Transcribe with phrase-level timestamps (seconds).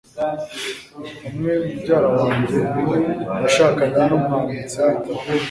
[1.27, 2.57] Umwe mubyara wanjye
[3.43, 5.29] yashakanye numwanditsi w'ibitabo.